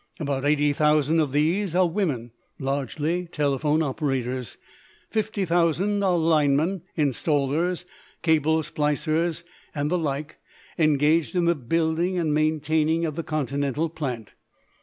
About 0.19 0.45
80,000 0.45 1.19
of 1.19 1.31
these 1.31 1.75
are 1.75 1.87
women, 1.87 2.31
largely 2.57 3.27
telephone 3.27 3.83
operators; 3.83 4.57
50,000 5.11 6.03
are 6.03 6.17
linemen, 6.17 6.81
installers, 6.97 7.85
cable 8.23 8.63
splicers, 8.63 9.43
and 9.75 9.91
the 9.91 9.99
like, 9.99 10.37
engaged 10.79 11.35
in 11.35 11.45
the 11.45 11.53
building 11.53 12.17
and 12.17 12.33
maintaining 12.33 13.05
of 13.05 13.15
the 13.15 13.21
continental 13.21 13.89
plant. 13.89 14.33